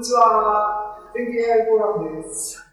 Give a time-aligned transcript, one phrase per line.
[0.00, 0.96] にちは。
[1.12, 2.66] 天気 AI フォーラムです。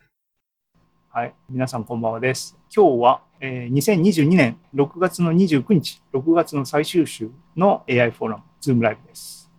[1.09, 2.57] はい、皆さんこんばんはです。
[2.73, 9.51] 今日は、えー、2022年6月の29日、6月の最終週の AI フォーラム、ズームライブです。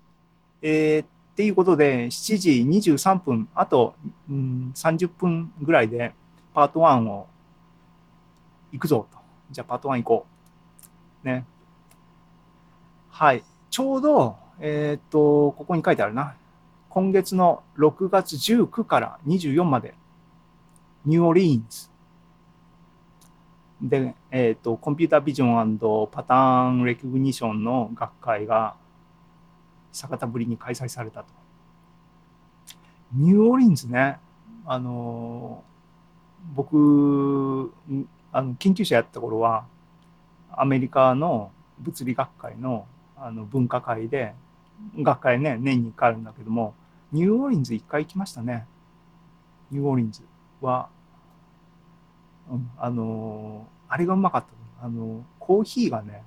[0.62, 2.51] えー、っていうことで、7時
[2.91, 3.95] 23分、あと、
[4.30, 6.14] うん、30分ぐらいで
[6.55, 7.27] パート1を
[8.73, 9.19] 行くぞと。
[9.50, 10.27] じゃあパート1行こ
[11.23, 11.27] う。
[11.27, 11.45] ね。
[13.11, 13.45] はい。
[13.69, 16.35] ちょうど、えっ、と、ここに書いてあるな。
[16.89, 19.94] 今月の6月19から24まで、
[21.04, 21.89] ニューオリーンズ
[23.82, 28.75] で、えっ、と、コンピュータービジョンパターンレコグニションの学会が
[29.93, 31.27] 逆田ぶりに開催されたと。
[33.12, 34.19] ニューオリンズね、
[34.66, 35.62] あの、
[36.55, 37.72] 僕、
[38.33, 39.66] あの研究者やった頃は、
[40.50, 44.34] アメリカの物理学会のあの文化会で、
[44.97, 46.75] 学会ね、年に1回あるんだけども、
[47.12, 48.67] ニューオーリンズ1回行きましたね。
[49.70, 50.23] ニューオーリンズ
[50.61, 50.89] は、
[52.50, 54.86] うん、あの、あれがうまかった。
[54.86, 56.22] あの、コーヒーがね、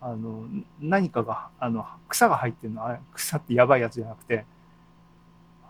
[0.00, 0.46] あの、
[0.80, 4.46] 何かが、あの、草が入ってるの、あれ、草ってやばいやつじゃなくて、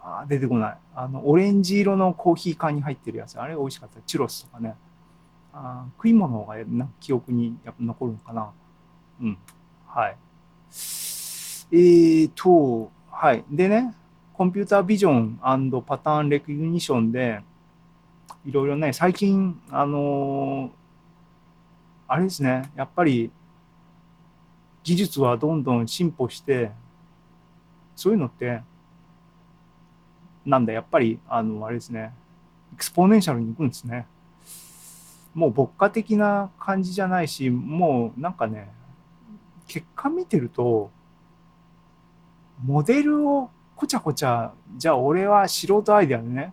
[0.02, 0.78] あ出てこない。
[0.94, 4.00] あの、オレンジ色のコーヒー缶に入ってるやつ、あれ美味しかった。
[4.02, 4.76] チュロスとかね。
[5.52, 8.52] あ食い物がな記憶にやっぱ残るのかな。
[9.20, 9.38] うん。
[9.86, 10.16] はい。
[11.72, 13.44] えーと、はい。
[13.48, 13.94] でね、
[14.32, 15.38] コンピュータービジョン
[15.86, 17.42] パターンレコグニションで、
[18.44, 20.72] いろいろね、最近、あの、
[22.08, 23.30] あれですね、やっぱり
[24.82, 26.72] 技術はどんどん進歩して、
[27.94, 28.62] そういうのって、
[30.44, 32.12] なんだ、やっぱり、あの、あれですね、
[32.72, 34.08] exponential に行くんですね。
[35.34, 38.72] もう牧歌的な感じじゃないし、もうなんかね、
[39.68, 40.90] 結果見てると、
[42.64, 46.52] モデルをこちゃこちゃ、じゃあ俺は素人アイデアでね、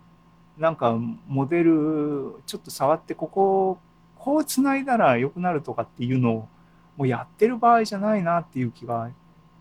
[0.58, 3.78] なんかモデルちょっと触ってここ
[4.16, 6.48] こうつないだら良くなるとかっていうのを
[6.98, 9.10] もうやってる場合じゃないなっていう気が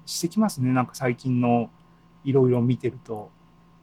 [0.06, 0.72] してきますね。
[0.72, 1.70] なんか最近の
[2.25, 3.31] いろいろ見てると。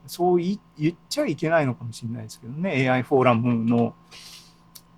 [0.05, 2.89] そう言っちゃいけないのかもしれないですけどね。
[2.89, 3.95] AI フォーラムの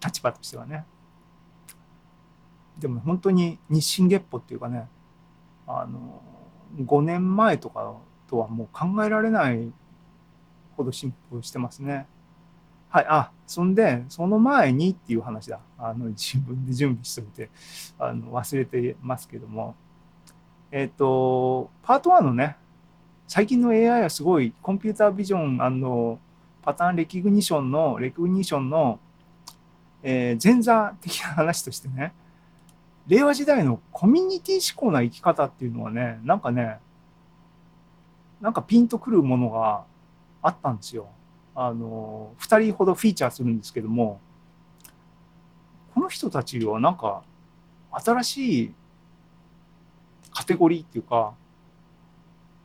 [0.03, 0.85] 立場としてはね。
[2.79, 4.87] でも本当に日進月歩っていうかね
[5.67, 6.21] あの
[6.77, 7.95] 5年前とか
[8.27, 9.71] とはもう考えられない
[10.75, 12.07] ほど進歩してますね。
[12.89, 15.59] はい、あ、そんで、その前にっていう話だ。
[15.77, 17.49] あの、自分で準備しといて、
[17.99, 19.75] あの、忘れてますけども。
[20.71, 22.55] えっ、と、パート1のね、
[23.27, 26.19] 最近の AI はすごい、コンピュータービジョン
[26.61, 28.99] パターンレキグニションの、レコグニションの、
[30.01, 32.13] えー、前座的な話としてね、
[33.07, 36.79] 令和時代のコミュニティ思考な生き方っていうのはね、なんかね、
[38.41, 39.83] なんかピンとくるものが
[40.41, 41.09] あったんですよ。
[41.53, 44.19] あの、2人ほどフィーチャーするんですけども、
[45.93, 47.23] この人たちはなんか
[47.91, 48.73] 新しい
[50.31, 51.33] カテゴリーっていうか、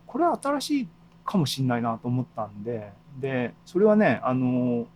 [0.07, 0.89] これは新しい
[1.25, 4.87] かもしんないなと思ったんで、で、それはね、あの、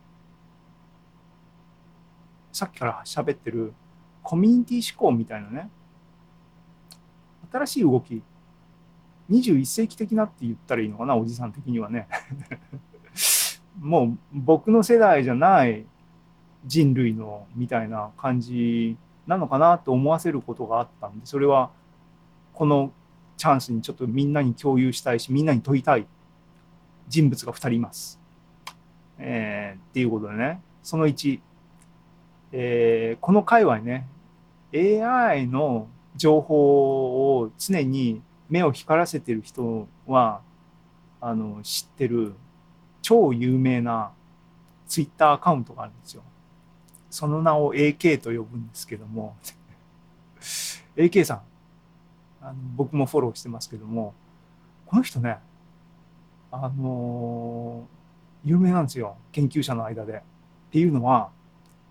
[2.51, 3.73] さっきから喋ってる
[4.25, 5.69] コミュニティ思考みたいなね、
[7.51, 8.23] 新しい動き、
[9.29, 12.07] 21世紀的なって言ったらいいのかな、おじさん的にはね。
[13.79, 15.85] もう僕の世代じゃない
[16.65, 18.97] 人類のみたいな感じ
[19.27, 21.69] なのかなと思わせることがあったんで、それは
[22.53, 22.91] この
[23.37, 26.07] チャンスにちょっとみんなに共有したいし、みんなに問いたい
[27.07, 28.19] 人物が2人います。
[29.19, 31.39] えー、っていうことでね、その1、
[32.53, 34.07] えー、この界隈ね、
[34.73, 40.41] AI の情報を常に目を光らせてる人は
[41.19, 42.35] あの知ってる
[43.01, 44.11] 超有名な
[44.87, 46.23] ツイッターアカウントがあるんですよ。
[47.09, 49.37] その名を AK と呼ぶんですけども
[50.97, 51.41] AK さん
[52.41, 54.13] あの僕もフォローしてますけども
[54.85, 55.37] この人ね
[56.51, 57.87] あの
[58.43, 60.13] 有名なんですよ研究者の間で。
[60.13, 60.21] っ
[60.71, 61.29] ていうのは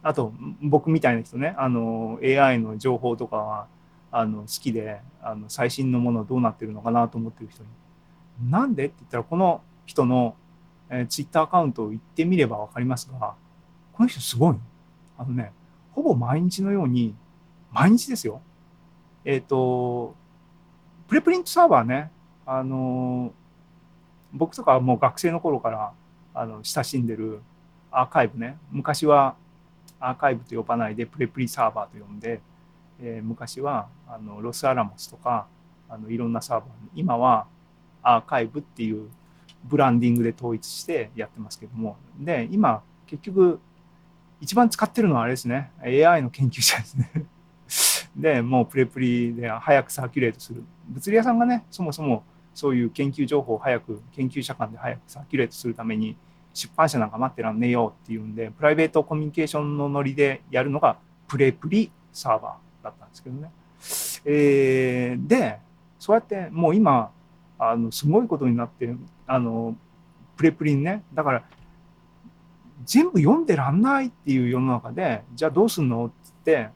[0.05, 3.67] あと僕みたいな人ねあの AI の情報とかは
[4.13, 7.69] あの好きであの最新のものどうなってるのかなと思ってる人に
[8.51, 10.37] 「なんで?」って言ったらこの人の、
[10.91, 13.35] えー、ツイッターアカウントを言ってみれば分かりますが
[13.95, 14.57] この人すごい
[15.17, 15.53] あのね
[15.93, 17.15] ほぼ毎日のように
[17.73, 18.43] 毎日ですよ
[19.25, 20.15] えっ、ー、と
[21.09, 22.13] プレプリントサーバーね
[22.45, 23.33] あの
[24.35, 25.93] 僕とかはもう学生の頃から
[26.35, 27.41] あの親しんでる
[27.91, 29.35] アーカイブね昔は
[30.07, 32.41] アーカイブと呼ばないでプレプリサーバーと呼んで
[33.01, 35.47] えー、昔はあのロスアラモスとか
[35.89, 36.69] あのいろんなサーバー。
[36.95, 37.47] 今は
[38.03, 39.09] アーカイブっていう、
[39.65, 41.97] ブランディングで統一してやってますけども。
[42.19, 43.61] で今結局
[44.41, 45.71] 一番使ってるのはあれですね。
[45.83, 47.11] AI の研究者ですね。
[48.15, 50.63] でもうプレプリで早くサーキュレートする。
[50.89, 56.17] 物理屋さんがねそもそもそういう研究情報を早く研究者間で早くサーキュレートするために
[56.55, 60.97] 出版社なんか待ってらんねえよっていうんでプライベートコミュニケーションのノリでやるのが
[61.27, 63.51] プレプリサーバーだったんですけどね。
[64.25, 65.59] えー、で
[65.99, 67.11] そうやってもう今
[67.59, 68.95] あのすごいことになって
[69.27, 69.77] あの
[70.37, 71.43] プレプリにねだから
[72.85, 76.15] 全部読んでらんないっていう世の中でじゃあどうすんのって
[76.53, 76.75] 言って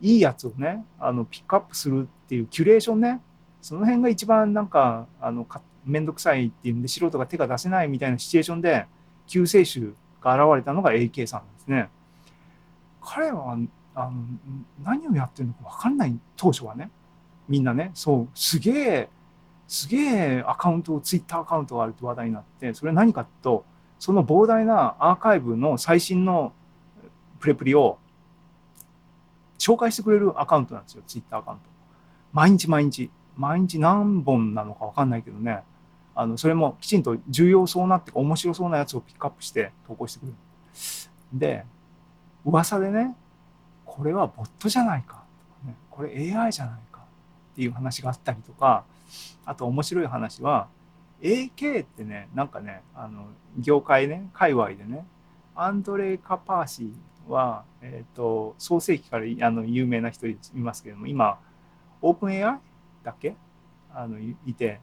[0.00, 3.20] いいやつをねあのピックアップするっていうキュレーションね
[3.62, 5.44] その辺が一番なんかあの
[5.86, 8.86] 面倒くさいっていうんで素人が手が出せないみたいなシチュエーションで
[9.26, 11.88] 救世主が現れたのが AK さんですね。
[13.00, 13.56] 彼は
[13.94, 14.12] あの
[14.82, 16.90] 何をやってるのか分かんない当初はね
[17.48, 19.08] みんなねそうすげえ
[19.68, 23.64] すげえアカウントをツイッターアカウントがあるって話題になってそれは何かと
[23.98, 26.52] その膨大なアーカイブの最新の
[27.38, 27.98] プレプリを
[29.58, 31.64] 紹介してくれるアカウントなんですよツイッターアカウント。
[32.32, 33.10] 毎日毎日。
[33.36, 35.62] 毎日何本なのか分かんないけどね。
[36.16, 40.34] あのそれもきちんと重要そうなって面白そうなやつをピックアップして投稿してくる。
[41.32, 41.64] で
[42.44, 43.14] 噂でね
[43.84, 45.22] これはボットじゃないか
[45.64, 47.00] ね、これ AI じゃないか
[47.52, 48.84] っていう話があったりとか
[49.44, 50.68] あと面白い話は
[51.20, 53.26] AK ってねなんかねあの
[53.58, 55.06] 業界ね界隈でね
[55.54, 61.38] アンドレイ・カパーシーは、えーと、創世記からあの有名な人いますけれども今
[62.02, 62.58] オープン AI
[63.02, 63.34] だけ？
[63.92, 64.80] あのいて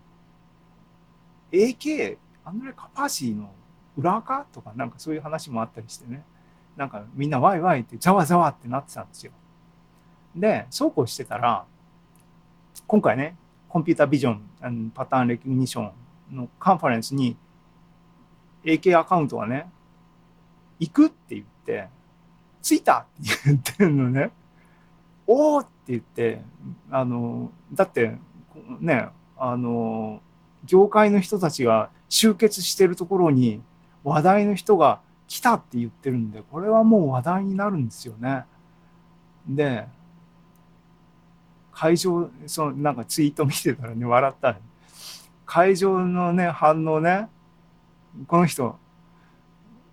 [1.54, 3.52] AK アンドレ・カパーシーの
[3.96, 6.24] 裏垢とかなんかそういう話もあったりしてね
[6.76, 9.32] なんかみんなワイワイってざわざわってなってたんですよ。
[10.36, 11.66] でそうこうしてたら
[12.88, 13.38] 今回ね
[13.70, 15.92] コンピュータービジョンパターンレコグニショ
[16.32, 17.38] ンのカンファレンスに
[18.64, 19.70] AK アカウントがね
[20.80, 21.88] 行くって言って
[22.64, 24.32] 着いたって言ってるのね
[25.28, 26.42] おおって言って
[26.90, 28.18] あのだって
[28.80, 29.08] ね
[29.38, 30.22] あの
[30.66, 33.62] 業界の人たちが集結してるところに
[34.04, 38.46] 話題の人が来たって言ってるんでこれはもう話題になるんですよね。
[39.48, 39.86] で
[41.72, 44.58] 会場そのなんかツイート見てたらね笑った、
[45.46, 47.30] 会場のね反応ね
[48.28, 48.78] この人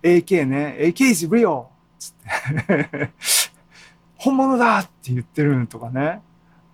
[0.03, 1.65] AK ね AK is real!
[1.97, 3.11] つって。
[4.15, 6.21] 本物だって言ってるとかね。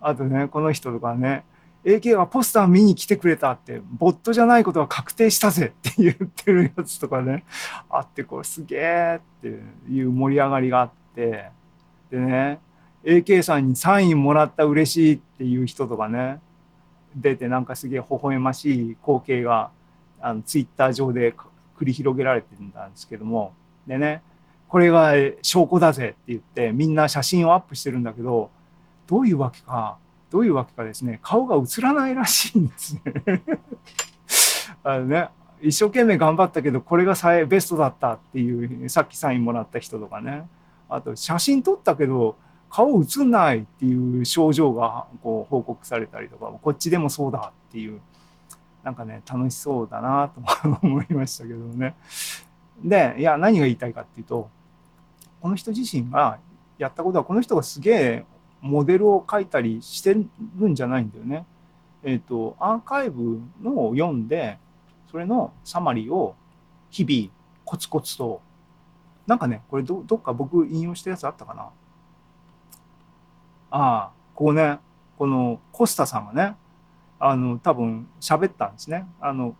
[0.00, 1.44] あとねこの人とかね
[1.84, 7.44] AK はポスター見に来てくれたって、ボットじゃないことは確定したぜって言ってるやつとかね、
[7.88, 9.48] あって、これすげえって
[9.90, 11.50] いう盛り上がりがあって、
[12.10, 12.58] でね、
[13.04, 16.40] AK さんにサインもらった嬉しいっていう人とかね、
[17.14, 19.70] 出てなんかすげえ微笑ましい光景が、
[20.20, 21.32] あの、ツイッター上で
[21.78, 23.54] 繰り広げられてるんですけども、
[23.86, 24.22] でね、
[24.68, 28.50] これが証拠だぜって言って、みんな写真をアップしてるんだけど、
[29.06, 29.96] どういうわけか、
[30.30, 33.02] どういうわけかですね、顔が映らないらしいんですね。
[34.84, 35.28] あのね、
[35.60, 40.46] 一生懸命頑張ったけど、これがさえベストだったっていう、さっきサインもらった人とかね。
[40.88, 42.36] あと、写真撮ったけど、
[42.70, 48.00] 顔映んないっていう症状がこう報告されたりとか、こっちでもそうだっていう、
[48.84, 50.42] なんかね、楽しそうだなと
[50.82, 51.94] 思いましたけどね。
[52.84, 54.50] で、いや、何が言いたいかっていうと、
[55.40, 56.38] この人自身が
[56.78, 58.24] やったことは、この人がすげえ
[58.60, 61.46] モデルを書いたりしてるんじゃないんだよね。
[62.02, 64.58] えっ、ー、と、アーカイブのを読んで、
[65.10, 66.34] それのサマリーを
[66.90, 67.32] 日々
[67.64, 68.40] コツコツと、
[69.26, 71.70] なんかね、これどどっか僕引用したやつあったかなあ
[73.70, 74.78] あ、ここね、
[75.18, 76.56] このコスタさんがね、
[77.18, 79.06] あの、多分喋ったんですね。
[79.20, 79.54] あの、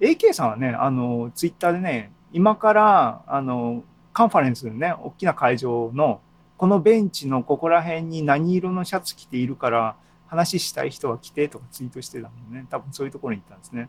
[0.00, 6.20] AK さんはね、あの、ツイッターでね、今から、あの、カンファレンスのね、大きな会場の
[6.56, 9.96] このベンチのここら辺に何色のシャツ着ているから
[10.26, 13.88] 話したい人は来てとかツイートしてたのね多分そういうところに行ったんですね。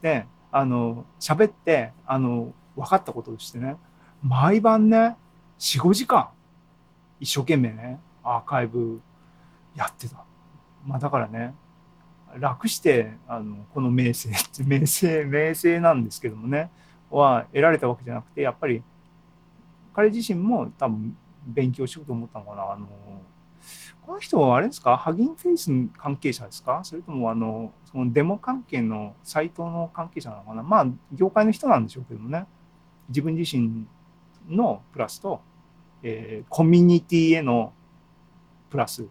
[0.00, 3.76] であの喋ってあの分かったこととしてね
[4.22, 5.16] 毎晩ね
[5.58, 6.28] 45時間
[7.20, 9.00] 一生懸命ねアーカイブ
[9.76, 10.24] やってた。
[10.84, 11.54] まあだからね
[12.38, 16.70] 楽してあのこの名声って 名声名声なんですけどもね
[17.10, 18.82] は得られたわけじゃなくてやっぱり
[19.94, 22.72] 彼自身も多分勉強しようと思ったのかな。
[22.72, 22.86] あの
[24.04, 24.96] この人はあれですか？
[24.96, 26.80] ハギンフェイス関係者ですか？
[26.82, 30.62] それともあのそのデモ関係のサイトの関係者なのかな？
[30.62, 32.46] まあ業界の人なんでしょうけどもね。
[33.08, 33.86] 自分自身
[34.48, 35.40] のプラスと、
[36.02, 37.72] えー、コミュニティへの
[38.70, 39.06] プラス。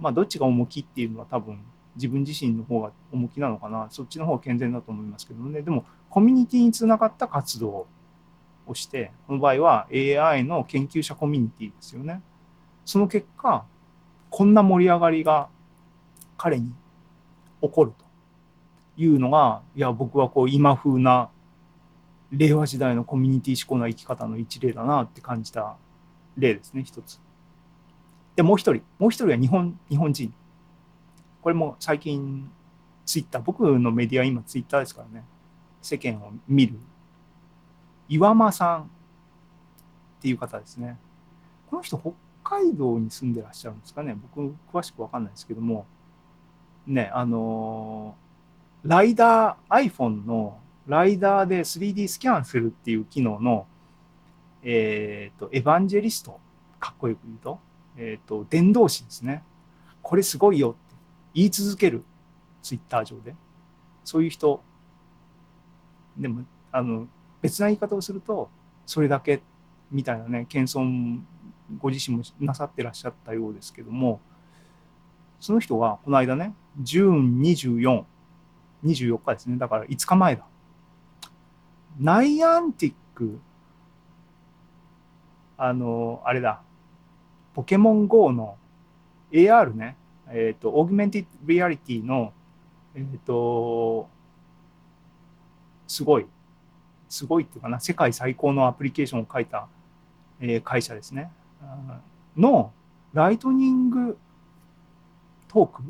[0.00, 1.60] まあどっちが重きっていうのは多分
[1.94, 3.86] 自分自身の方が重きなのかな。
[3.90, 5.62] そっちの方が健全だと思いますけどね。
[5.62, 7.86] でもコミュニティにつながった活動。
[8.68, 12.22] をしてこの場合は AI の研究者コミュニティですよね。
[12.84, 13.64] その結果
[14.30, 15.48] こんな盛り上がりが
[16.36, 16.72] 彼に
[17.60, 18.04] 起こると
[19.00, 21.30] いうのがいや僕はこう今風な
[22.30, 25.76] 令和時代のコミュニティ志向な生き方の一例だなって感じた
[26.36, 27.20] 例ですね一つ。
[28.36, 28.82] でもう一人。
[28.98, 30.32] もう一人は日本日本人。
[31.42, 32.50] これも最近
[33.06, 35.24] ツイッター僕のメディア今ツイッターですからね。
[35.82, 36.78] 世間を見る
[38.08, 38.86] 岩間さんっ
[40.20, 40.98] ていう方ですね。
[41.70, 42.12] この人北
[42.42, 44.16] 海道に住んでらっしゃるんですかね。
[44.34, 45.86] 僕詳しく分かんないですけども。
[46.86, 48.16] ねあの
[48.82, 53.66] ライダー iPhone のライダーで 3D スキャンするっていう機能の
[54.62, 56.40] えっ、ー、とエヴァンジェリスト。
[56.80, 57.58] かっこよく言うと,、
[57.96, 59.42] えーと、伝道師ですね。
[60.00, 60.78] これすごいよって。
[61.34, 62.04] 言い続ける。
[62.62, 63.34] ツイッター上で。
[64.04, 64.62] そういう人。
[66.16, 67.06] でもあの
[67.42, 68.48] 別な言い方をすると
[68.86, 69.42] それだけ
[69.90, 71.20] みたいなね謙遜
[71.78, 74.20] ご自身もなさってらっしゃったようですけども
[75.40, 78.04] その人がこの間ね122424
[79.24, 80.44] 日ですねだから5日前だ。
[82.00, 83.40] ナイアンティック
[85.56, 86.62] あのあれだ
[87.54, 88.56] ポケモン GO の
[89.32, 89.96] AR ね
[90.28, 92.32] えっ、ー、とオーグメンティブリアリティの
[92.94, 94.08] えっ、ー、と
[95.88, 96.26] すごい
[97.08, 99.68] すごいっていうかな世界最高のアプリケーションを書いた、
[100.40, 101.30] えー、会社ですね。
[102.36, 102.72] の
[103.12, 104.18] ライトニング
[105.48, 105.82] トーク？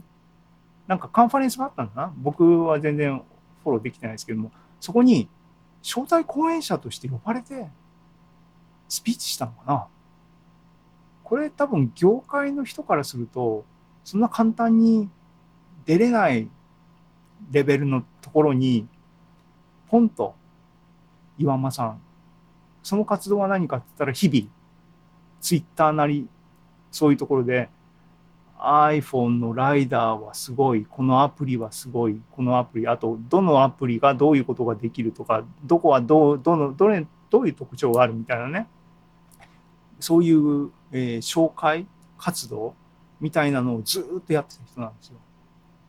[0.87, 2.13] なんかカンファレンスがあったんだな。
[2.17, 3.23] 僕は全然
[3.63, 4.53] フォローできてないですけども。
[4.81, 5.29] そこに
[5.83, 7.69] 招待講演者として呼ばれて
[8.89, 9.87] スピーチしたのかな。
[11.25, 13.67] これ多分業界の人からすると
[14.05, 15.11] そんな簡単に
[15.85, 16.49] 出れない
[17.51, 18.87] レベルのところに
[19.89, 20.35] ポンと
[21.39, 22.01] 岩間さん
[22.83, 24.51] その活動は何かって言ったら日々
[25.41, 26.29] ツイッターなり
[26.91, 27.69] そういうところで
[28.59, 38.67] iPhone のライダーはすごいこのアプリはすごいこのアプリあとどのアプリがどういうことができるとかどこはどうどのどれどういう特徴があるみたいなね
[40.01, 42.75] そういう、えー、紹介活動
[43.21, 45.19] みたいなのをずっとやってた人なんですよ。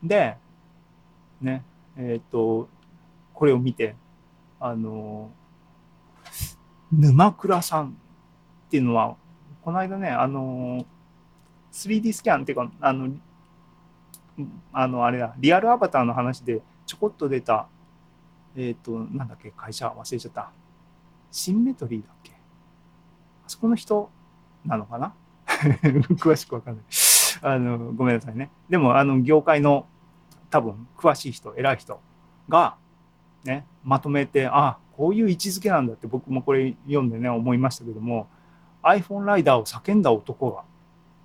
[0.02, 0.36] で
[1.40, 1.64] ね
[1.96, 2.68] えっ、と
[3.34, 3.96] これを見て
[4.60, 5.30] あの
[6.92, 7.88] 沼倉さん
[8.66, 9.16] っていうのは
[9.62, 10.84] この間ねあの
[11.72, 13.08] 3D スキャンっていうかあの
[14.72, 17.68] あのあれだリアルアバターの話でちょこっと出た
[18.56, 20.50] えっ、ー、となんだっけ会社忘れちゃった。
[21.30, 22.32] シンメトリーだっけ。
[22.32, 24.10] あそこの人
[24.64, 25.14] なのかな？
[26.18, 26.84] 詳しくわかんない。
[27.42, 28.50] あのごめんなさいね。
[28.68, 29.86] でもあの業界の
[30.50, 32.00] 多分詳しい人偉い人
[32.48, 32.76] が
[33.44, 38.28] ねまとめてあこういう位置づけなんだって僕もこれ読んでね思いましたけども
[38.82, 40.64] iPhone ライダーを叫んだ男が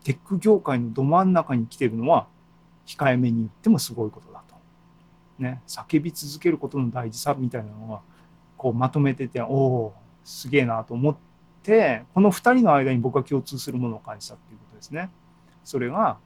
[0.05, 2.25] テック業界のど真ん中に来てるのは
[2.85, 4.55] 控えめに言ってもすごいことだと。
[5.39, 8.01] ね、叫び続けることの大事さみたいなのは
[8.55, 11.17] こうまとめてておおすげえなと思っ
[11.61, 15.09] てこの2人の間に僕は共通するものを感じたっていうことですね。
[15.65, 16.17] それが、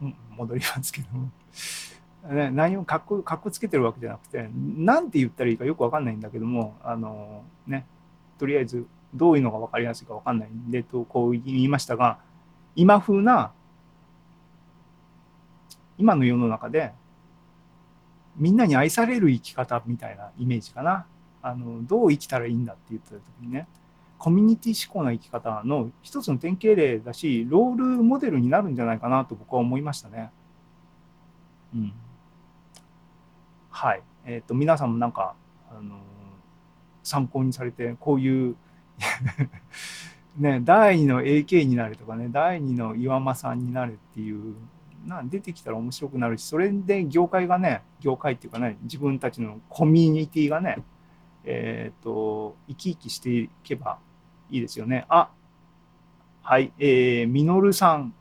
[0.00, 1.28] うん、戻りますけども。
[2.30, 7.86] ね、何もかっこかっこつけてるわけじゃなくて何て言ったらいいかよく分かんないんだけどもあのね
[8.38, 12.18] とりあえずどういうのが分かりやすいか分かんないんでとこう言いましたが
[12.74, 13.52] 今風な
[15.98, 16.92] 今の世の中で
[18.36, 21.06] みんなに愛される生き方みたいなイメージかな
[21.42, 23.68] あのどう生きたらいいんだって言った時にね
[24.18, 30.30] コミュニティ志向な生き方の一つの典型例だしロールモデルになるんじゃないかなと僕は思いましたね。
[31.74, 31.92] うん、
[33.74, 34.02] はい。
[34.24, 35.34] えっ、ー、と皆さんもなんか
[35.68, 35.96] あの
[37.02, 38.56] 参考にされてこういう
[40.38, 44.54] ね、第2の AK になるとかね、第2の岩間さんになるっていう、
[45.04, 50.78] な出てきたら面白くなるし、それで業界がね、業界っていうかね、自分たちのコミュニティがね、
[51.42, 53.98] えっ、ー、と、生き生きしていけば
[54.50, 55.04] いいですよね。
[55.08, 55.30] あ、
[56.42, 58.14] はい、えー、みのるさん、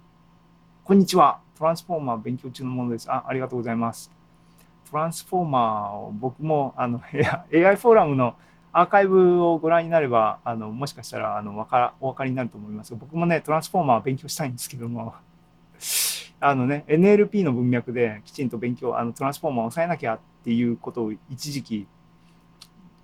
[0.83, 1.39] こんにちは。
[1.55, 3.12] トランスフォーマー勉強中のものです。
[3.12, 4.12] あ、ありがとうございます。
[4.93, 7.01] トランスフォーマーを僕も、あの、
[7.51, 8.35] AI フォーラムの
[8.71, 15.15] アーカイブをご覧になれば、あのもしかしたらあのわかお分かりになると思いますが僕もね、トランスフォーマー勉強したいんですけども、
[16.39, 21.88] あのね、NLP の文脈できちんと勉強、あのトランスフォーマーを抑えなきゃっていうことを一時期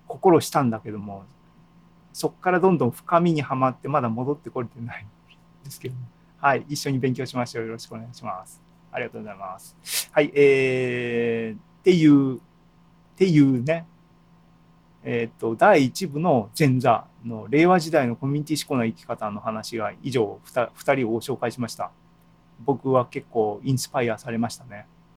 [0.08, 1.24] 心したんだけども、
[2.14, 6.02] そこからどんどん深みにはまってまだ戻ってこれてないんですけども、
[6.38, 7.66] はい、一緒に勉強しましょう。
[7.66, 8.62] よろしくお願いします。
[8.92, 10.10] ありがとうございます。
[10.12, 12.40] はい、えー、っていう、っ
[13.18, 13.88] ていうね、
[15.04, 21.92] えっ、と、第1部の前座の令和時代のコミュニティ思考の生き方の話が以上2、人を紹介しました。
[22.60, 24.86] 僕は結構インスパイアされましたね。